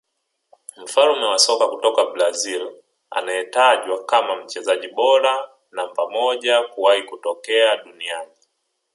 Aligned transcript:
Mfalme 0.77 1.25
wa 1.25 1.39
soka 1.39 1.67
kutoka 1.67 2.05
Brazil 2.05 2.71
anayetajwa 3.09 4.05
kama 4.05 4.35
mchezaji 4.35 4.87
bora 4.87 5.49
namba 5.71 6.09
moja 6.09 6.63
kuwahi 6.63 7.03
kutokea 7.03 7.77
duniani 7.77 8.31